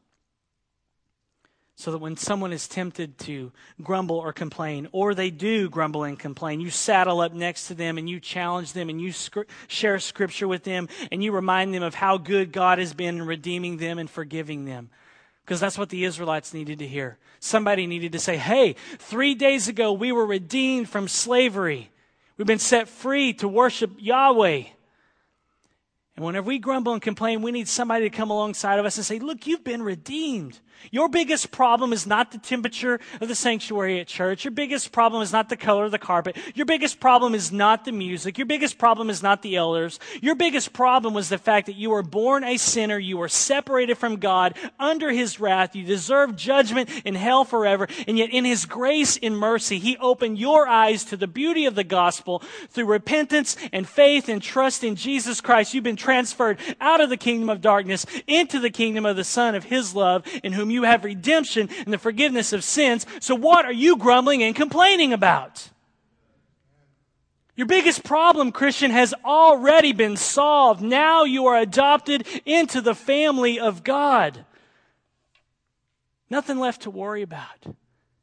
[1.75, 6.19] so that when someone is tempted to grumble or complain, or they do grumble and
[6.19, 9.11] complain, you saddle up next to them and you challenge them and you
[9.67, 13.25] share scripture with them and you remind them of how good God has been in
[13.25, 14.89] redeeming them and forgiving them.
[15.43, 17.17] Because that's what the Israelites needed to hear.
[17.39, 21.89] Somebody needed to say, hey, three days ago we were redeemed from slavery.
[22.37, 24.63] We've been set free to worship Yahweh.
[26.15, 29.05] And whenever we grumble and complain, we need somebody to come alongside of us and
[29.05, 30.59] say, look, you've been redeemed.
[30.91, 34.43] Your biggest problem is not the temperature of the sanctuary at church.
[34.43, 36.37] Your biggest problem is not the color of the carpet.
[36.55, 38.37] Your biggest problem is not the music.
[38.37, 39.99] Your biggest problem is not the elders.
[40.21, 42.99] Your biggest problem was the fact that you were born a sinner.
[42.99, 45.75] You were separated from God under his wrath.
[45.75, 47.87] You deserve judgment in hell forever.
[48.07, 51.75] And yet in his grace and mercy, he opened your eyes to the beauty of
[51.75, 55.73] the gospel through repentance and faith and trust in Jesus Christ.
[55.73, 59.55] You've been transferred out of the kingdom of darkness into the kingdom of the son
[59.55, 63.05] of his love in whom you have redemption and the forgiveness of sins.
[63.19, 65.69] So what are you grumbling and complaining about?
[67.55, 70.81] Your biggest problem, Christian, has already been solved.
[70.81, 74.45] Now you are adopted into the family of God.
[76.29, 77.75] Nothing left to worry about.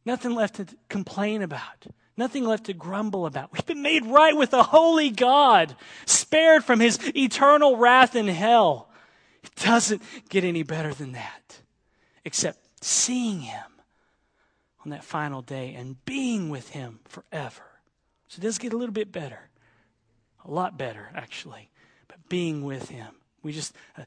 [0.05, 1.87] Nothing left to complain about.
[2.17, 3.53] Nothing left to grumble about.
[3.53, 5.77] We've been made right with a holy God,
[6.07, 8.91] spared from his eternal wrath in hell.
[9.43, 11.60] It doesn't get any better than that,
[12.25, 13.65] except seeing him
[14.85, 17.63] on that final day and being with him forever.
[18.29, 19.51] So it does get a little bit better.
[20.45, 21.71] A lot better, actually.
[22.09, 23.15] But being with him.
[23.43, 24.05] We just, uh,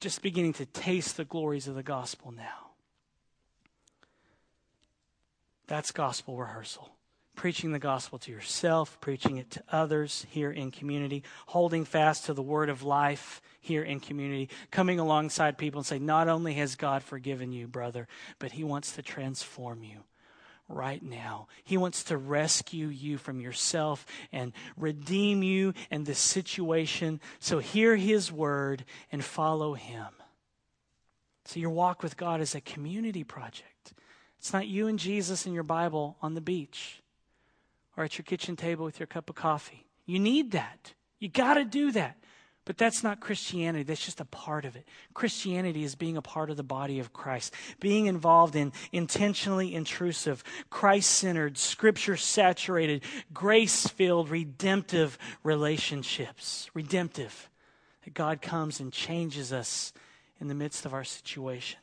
[0.00, 2.70] just beginning to taste the glories of the gospel now.
[5.66, 6.93] That's gospel rehearsal.
[7.34, 12.34] Preaching the gospel to yourself, preaching it to others here in community, holding fast to
[12.34, 16.76] the word of life here in community, coming alongside people and say, not only has
[16.76, 18.06] God forgiven you, brother,
[18.38, 20.04] but he wants to transform you
[20.68, 21.48] right now.
[21.64, 27.20] He wants to rescue you from yourself and redeem you and this situation.
[27.40, 30.06] So hear his word and follow him.
[31.46, 33.92] So your walk with God is a community project.
[34.38, 37.02] It's not you and Jesus and your Bible on the beach
[37.96, 39.86] or at your kitchen table with your cup of coffee.
[40.06, 40.94] You need that.
[41.18, 42.16] You got to do that.
[42.66, 43.82] But that's not Christianity.
[43.84, 44.88] That's just a part of it.
[45.12, 50.42] Christianity is being a part of the body of Christ, being involved in intentionally intrusive,
[50.70, 53.02] Christ centered, scripture saturated,
[53.34, 56.70] grace filled, redemptive relationships.
[56.72, 57.50] Redemptive.
[58.04, 59.92] That God comes and changes us
[60.40, 61.80] in the midst of our situation.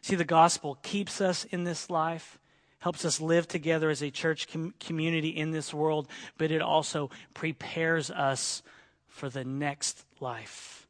[0.00, 2.38] See, the gospel keeps us in this life,
[2.84, 7.08] helps us live together as a church com- community in this world, but it also
[7.32, 8.62] prepares us
[9.08, 10.86] for the next life.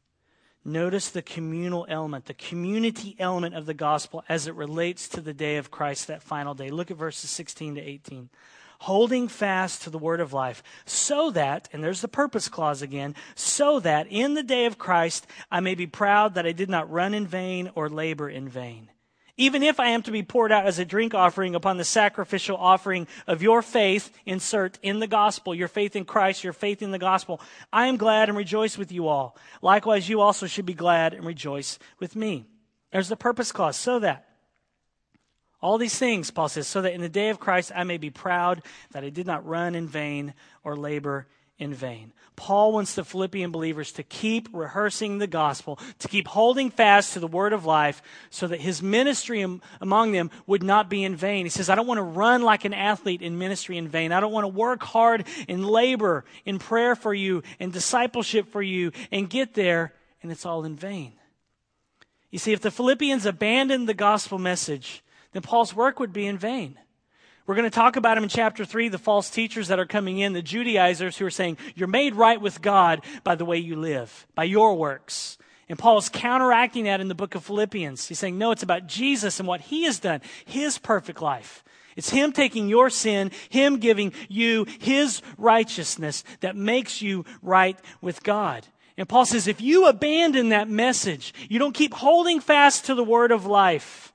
[0.65, 5.33] Notice the communal element, the community element of the gospel as it relates to the
[5.33, 6.69] day of Christ, that final day.
[6.69, 8.29] Look at verses 16 to 18
[8.79, 13.15] holding fast to the word of life, so that, and there's the purpose clause again,
[13.33, 16.91] so that in the day of Christ I may be proud that I did not
[16.91, 18.89] run in vain or labor in vain.
[19.37, 22.55] Even if I am to be poured out as a drink offering upon the sacrificial
[22.55, 26.91] offering of your faith, insert in the gospel, your faith in Christ, your faith in
[26.91, 27.41] the gospel,
[27.73, 29.35] I am glad and rejoice with you all.
[29.61, 32.45] Likewise, you also should be glad and rejoice with me.
[32.91, 34.29] There's the purpose clause, so that.
[35.61, 38.11] All these things, Paul says, so that in the day of Christ I may be
[38.11, 42.11] proud that I did not run in vain or labor in vain.
[42.35, 47.19] Paul wants the Philippian believers to keep rehearsing the gospel, to keep holding fast to
[47.21, 49.45] the word of life, so that his ministry
[49.79, 51.45] among them would not be in vain.
[51.45, 54.11] He says, I don't want to run like an athlete in ministry in vain.
[54.11, 58.61] I don't want to work hard in labor, in prayer for you, in discipleship for
[58.61, 61.13] you, and get there, and it's all in vain.
[62.31, 66.37] You see, if the Philippians abandoned the gospel message, then Paul's work would be in
[66.37, 66.77] vain.
[67.47, 70.17] We're going to talk about them in chapter 3, the false teachers that are coming
[70.17, 73.75] in, the Judaizers who are saying, You're made right with God by the way you
[73.75, 75.37] live, by your works.
[75.69, 78.07] And Paul is counteracting that in the book of Philippians.
[78.07, 81.63] He's saying, No, it's about Jesus and what he has done, his perfect life.
[81.95, 88.23] It's him taking your sin, him giving you his righteousness that makes you right with
[88.23, 88.67] God.
[88.97, 93.03] And Paul says, if you abandon that message, you don't keep holding fast to the
[93.03, 94.13] word of life,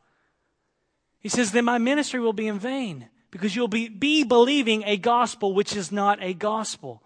[1.21, 4.97] he says, then my ministry will be in vain because you'll be, be believing a
[4.97, 7.03] gospel which is not a gospel.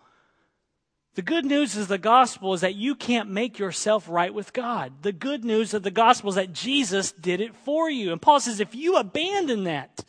[1.14, 4.94] The good news is the gospel is that you can't make yourself right with God.
[5.02, 8.10] The good news of the gospel is that Jesus did it for you.
[8.10, 10.04] And Paul says, if you abandon that,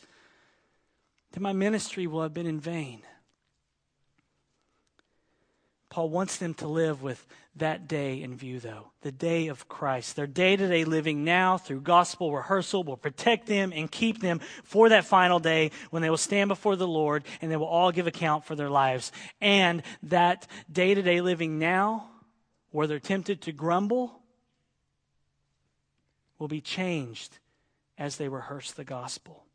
[1.32, 3.02] then my ministry will have been in vain.
[5.90, 7.24] Paul wants them to live with
[7.56, 10.16] that day in view, though the day of Christ.
[10.16, 14.40] Their day to day living now through gospel rehearsal will protect them and keep them
[14.64, 17.92] for that final day when they will stand before the Lord and they will all
[17.92, 19.12] give account for their lives.
[19.40, 22.10] And that day to day living now,
[22.72, 24.20] where they're tempted to grumble,
[26.38, 27.38] will be changed
[27.96, 29.45] as they rehearse the gospel.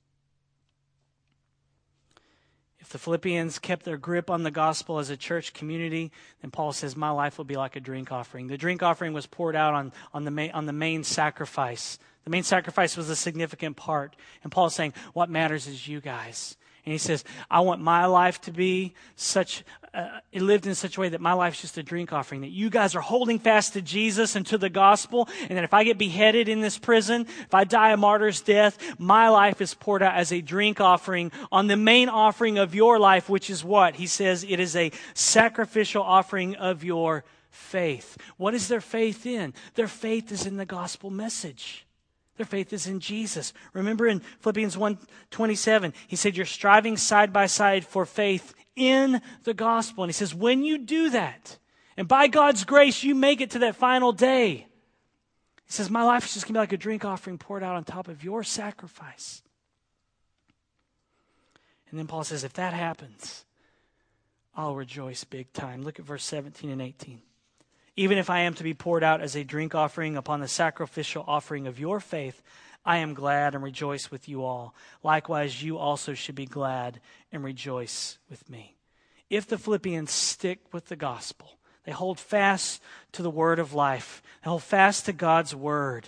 [2.82, 6.74] If the Philippians kept their grip on the gospel as a church community, then Paul
[6.74, 8.48] says, My life will be like a drink offering.
[8.48, 12.00] The drink offering was poured out on, on, the, main, on the main sacrifice.
[12.24, 14.16] The main sacrifice was a significant part.
[14.44, 16.58] And Paul is saying, What matters is you guys.
[16.86, 20.98] And he says, I want my life to be such, uh, it lived in such
[20.98, 23.74] a way that my life's just a drink offering, that you guys are holding fast
[23.74, 27.28] to Jesus and to the gospel, and that if I get beheaded in this prison,
[27.42, 31.32] if I die a martyr's death, my life is poured out as a drink offering
[31.52, 33.96] on the main offering of your life, which is what?
[33.96, 38.18] He says it is a sacrificial offering of your faith.
[38.38, 39.54] What is their faith in?
[39.76, 41.86] Their faith is in the gospel message.
[42.38, 43.54] Their faith is in Jesus.
[43.74, 49.54] Remember in Philippians 1:27, he said you're striving side by side for faith in the
[49.54, 50.04] gospel.
[50.04, 51.58] And he says when you do that,
[51.98, 54.68] and by God's grace you make it to that final day.
[55.66, 57.76] He says my life is just going to be like a drink offering poured out
[57.76, 59.42] on top of your sacrifice.
[61.90, 63.46] And then Paul says, if that happens,
[64.56, 65.84] I'll rejoice big time.
[65.84, 67.22] Look at verse 17 and 18.
[67.96, 71.26] Even if I am to be poured out as a drink offering upon the sacrificial
[71.28, 72.42] offering of your faith,
[72.86, 74.74] I am glad and rejoice with you all.
[75.04, 77.00] Likewise, you also should be glad
[77.32, 78.76] and rejoice with me.
[79.30, 82.82] If the Philippians stick with the gospel, they hold fast
[83.14, 86.08] to the word of life, they hold fast to God's word,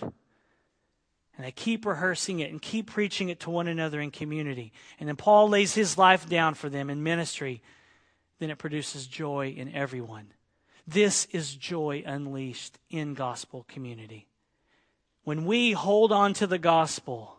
[1.36, 4.72] and they keep rehearsing it and keep preaching it to one another in community.
[5.00, 7.62] And then Paul lays his life down for them in ministry,
[8.38, 10.32] then it produces joy in everyone.
[10.86, 14.28] This is joy unleashed in gospel community.
[15.24, 17.38] When we hold on to the gospel,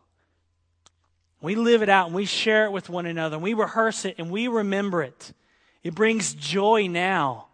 [1.41, 4.15] we live it out and we share it with one another and we rehearse it
[4.17, 5.33] and we remember it.
[5.83, 7.47] It brings joy now.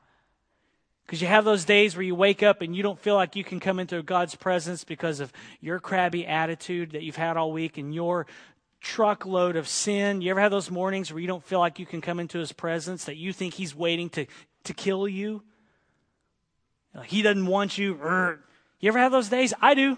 [1.05, 3.43] Because you have those days where you wake up and you don't feel like you
[3.43, 7.77] can come into God's presence because of your crabby attitude that you've had all week
[7.77, 8.27] and your
[8.79, 10.21] truckload of sin.
[10.21, 12.53] You ever have those mornings where you don't feel like you can come into His
[12.53, 14.25] presence, that you think He's waiting to,
[14.63, 15.43] to kill you?
[17.05, 17.95] He doesn't want you.
[18.79, 19.53] You ever have those days?
[19.61, 19.97] I do.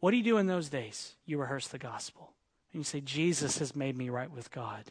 [0.00, 1.14] What do you do in those days?
[1.26, 2.32] You rehearse the gospel.
[2.72, 4.84] And you say, Jesus has made me right with God.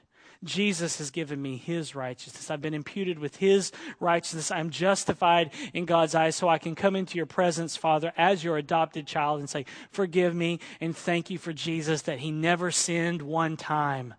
[0.44, 2.50] Jesus has given me his righteousness.
[2.50, 4.52] I've been imputed with his righteousness.
[4.52, 8.58] I'm justified in God's eyes so I can come into your presence, Father, as your
[8.58, 13.22] adopted child and say, Forgive me and thank you for Jesus that he never sinned
[13.22, 14.14] one time.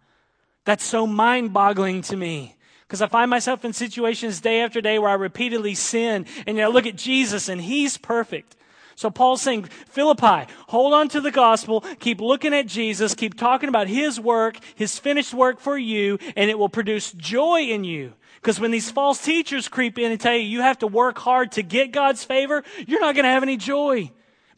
[0.64, 2.56] That's so mind boggling to me.
[2.90, 6.64] Because I find myself in situations day after day where I repeatedly sin, and know,
[6.64, 8.56] I look at Jesus and he's perfect.
[8.96, 13.68] So Paul's saying, Philippi, hold on to the gospel, keep looking at Jesus, keep talking
[13.68, 18.12] about his work, his finished work for you, and it will produce joy in you.
[18.42, 21.52] Because when these false teachers creep in and tell you you have to work hard
[21.52, 24.10] to get God's favor, you're not going to have any joy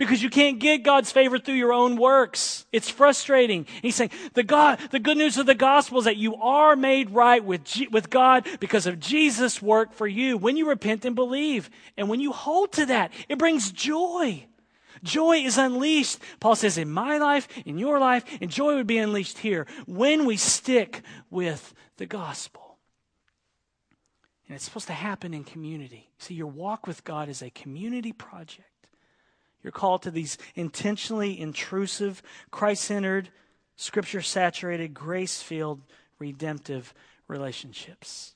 [0.05, 2.67] because you can't get God's favor through your own works.
[2.73, 3.67] It's frustrating.
[3.81, 7.11] He's saying the God, the good news of the gospel is that you are made
[7.11, 11.15] right with, G, with God because of Jesus' work for you when you repent and
[11.15, 11.71] believe.
[11.97, 14.47] And when you hold to that, it brings joy.
[15.03, 16.19] Joy is unleashed.
[16.41, 20.27] Paul says, in my life, in your life, and joy would be unleashed here when
[20.27, 22.79] we stick with the gospel.
[24.47, 26.11] And it's supposed to happen in community.
[26.19, 28.72] See, your walk with God is a community project.
[29.63, 33.31] You're called to these intentionally intrusive, Christ centered,
[33.77, 35.83] scripture saturated, grace filled,
[36.19, 36.93] redemptive
[37.29, 38.35] relationships.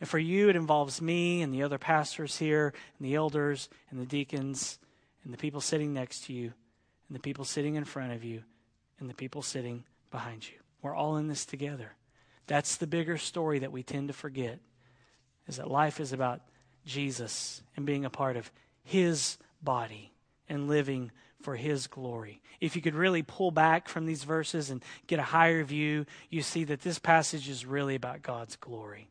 [0.00, 3.98] And for you, it involves me and the other pastors here, and the elders, and
[3.98, 4.78] the deacons,
[5.24, 6.52] and the people sitting next to you,
[7.08, 8.42] and the people sitting in front of you,
[9.00, 10.56] and the people sitting behind you.
[10.82, 11.92] We're all in this together.
[12.46, 14.60] That's the bigger story that we tend to forget
[15.48, 16.42] is that life is about
[16.84, 18.50] Jesus and being a part of
[18.84, 20.12] his body
[20.48, 21.10] and living
[21.42, 22.40] for His glory.
[22.60, 26.42] If you could really pull back from these verses and get a higher view, you
[26.42, 29.08] see that this passage is really about God's glory.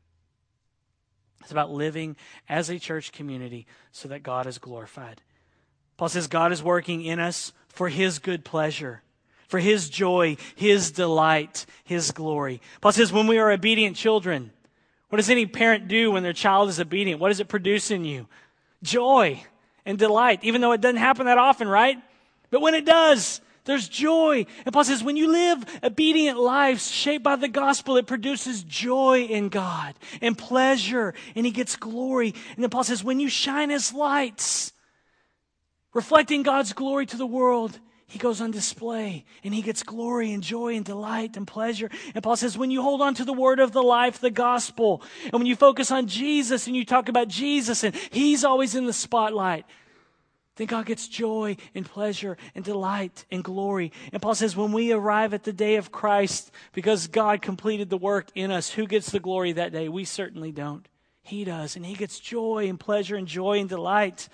[1.41, 2.15] It's about living
[2.49, 5.21] as a church community so that God is glorified.
[5.95, 9.03] Paul says God is working in us for His good pleasure,
[9.47, 12.61] for His joy, His delight, His glory.
[12.81, 14.51] Paul says when we are obedient children,
[15.09, 17.21] what does any parent do when their child is obedient?
[17.21, 18.27] What does it produce in you?
[18.81, 19.43] Joy
[19.85, 21.97] and delight, even though it doesn't happen that often, right?
[22.49, 24.45] But when it does, there's joy.
[24.65, 29.23] And Paul says, when you live obedient lives shaped by the gospel, it produces joy
[29.23, 32.33] in God and pleasure, and he gets glory.
[32.55, 34.71] And then Paul says, when you shine as lights,
[35.93, 40.43] reflecting God's glory to the world, he goes on display and he gets glory and
[40.43, 41.89] joy and delight and pleasure.
[42.13, 45.01] And Paul says, when you hold on to the word of the life, the gospel,
[45.23, 48.85] and when you focus on Jesus and you talk about Jesus and he's always in
[48.85, 49.65] the spotlight,
[50.57, 53.91] then God gets joy and pleasure and delight and glory.
[54.13, 57.97] And Paul says, when we arrive at the day of Christ, because God completed the
[57.97, 59.89] work in us, who gets the glory that day?
[59.89, 60.87] We certainly don't.
[61.23, 61.75] He does.
[61.75, 64.29] And he gets joy and pleasure and joy and delight.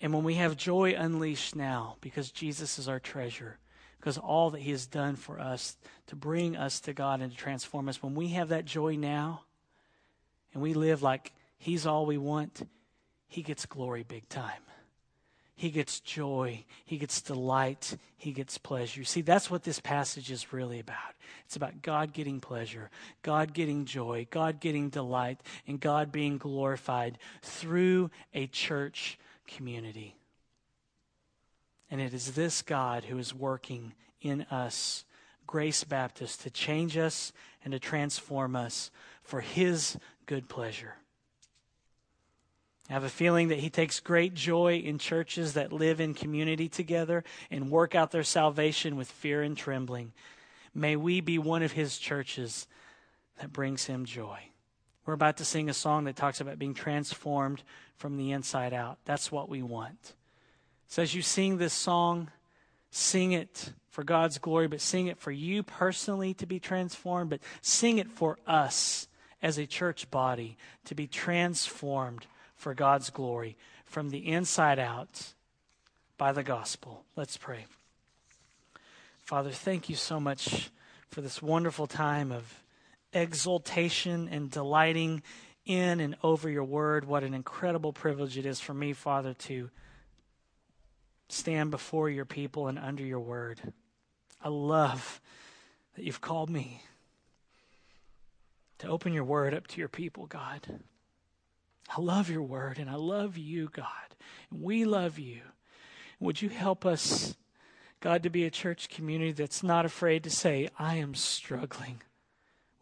[0.00, 3.58] And when we have joy unleashed now, because Jesus is our treasure,
[3.98, 5.76] because all that He has done for us
[6.06, 9.42] to bring us to God and to transform us, when we have that joy now
[10.54, 12.66] and we live like He's all we want,
[13.28, 14.62] He gets glory big time.
[15.54, 16.64] He gets joy.
[16.86, 17.94] He gets delight.
[18.16, 19.04] He gets pleasure.
[19.04, 20.96] See, that's what this passage is really about.
[21.44, 22.88] It's about God getting pleasure,
[23.22, 29.18] God getting joy, God getting delight, and God being glorified through a church
[29.56, 30.16] community.
[31.90, 35.04] And it is this God who is working in us,
[35.46, 37.32] Grace Baptist, to change us
[37.64, 38.90] and to transform us
[39.22, 39.96] for His
[40.26, 40.94] good pleasure.
[42.88, 46.68] I have a feeling that He takes great joy in churches that live in community
[46.68, 50.12] together and work out their salvation with fear and trembling.
[50.74, 52.66] May we be one of his churches
[53.38, 54.49] that brings him joy.
[55.10, 57.64] We're about to sing a song that talks about being transformed
[57.96, 58.98] from the inside out.
[59.06, 60.12] That's what we want.
[60.86, 62.30] So as you sing this song,
[62.92, 67.40] sing it for God's glory, but sing it for you personally to be transformed, but
[67.60, 69.08] sing it for us
[69.42, 73.56] as a church body to be transformed for God's glory
[73.86, 75.32] from the inside out
[76.18, 77.02] by the gospel.
[77.16, 77.66] Let's pray.
[79.24, 80.70] Father, thank you so much
[81.08, 82.60] for this wonderful time of
[83.12, 85.22] exultation and delighting
[85.64, 87.04] in and over your word.
[87.04, 89.70] What an incredible privilege it is for me, Father, to
[91.28, 93.60] stand before your people and under your word.
[94.42, 95.20] I love
[95.94, 96.82] that you've called me
[98.78, 100.80] to open your word up to your people, God.
[101.88, 103.86] I love your word and I love you, God.
[104.50, 105.42] And we love you.
[106.18, 107.34] Would you help us,
[108.00, 112.02] God, to be a church community that's not afraid to say, I am struggling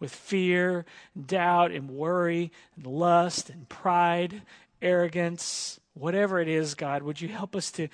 [0.01, 0.85] with fear,
[1.27, 4.43] doubt, and worry, and lust, and pride,
[4.81, 7.89] arrogance, whatever it is, God, would you help us to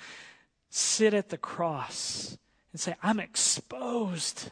[0.69, 2.37] sit at the cross
[2.71, 4.51] and say, I'm exposed.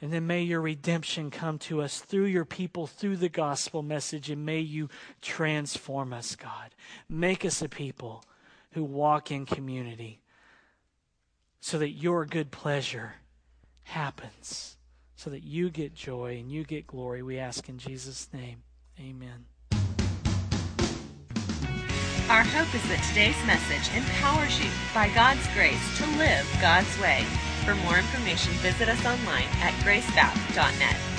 [0.00, 4.30] And then may your redemption come to us through your people, through the gospel message,
[4.30, 4.88] and may you
[5.20, 6.74] transform us, God.
[7.08, 8.24] Make us a people
[8.72, 10.20] who walk in community
[11.60, 13.14] so that your good pleasure
[13.84, 14.76] happens
[15.22, 17.22] so that you get joy and you get glory.
[17.22, 18.62] We ask in Jesus' name.
[18.98, 19.46] Amen.
[22.28, 27.24] Our hope is that today's message empowers you, by God's grace, to live God's way.
[27.64, 31.11] For more information, visit us online at gracebap.net.